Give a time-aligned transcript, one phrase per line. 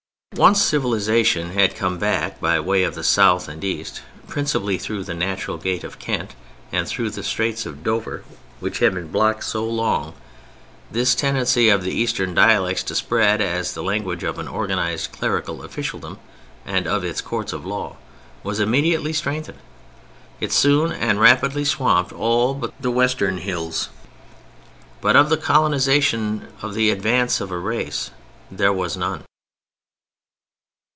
[0.35, 5.13] Once civilization had come back by way of the South and East, principally through the
[5.13, 6.35] natural gate of Kent
[6.71, 8.23] and through the Straits of Dover
[8.61, 10.13] which had been blocked so long,
[10.89, 15.61] this tendency of the Eastern dialects to spread as the language of an organized clerical
[15.63, 16.17] officialdom
[16.65, 17.97] and of its courts of law,
[18.41, 19.59] was immediately strengthened.
[20.39, 23.89] It soon and rapidly swamped all but the western hills.
[25.01, 28.11] But of colonization, of the advance of a race,
[28.49, 29.25] there was none.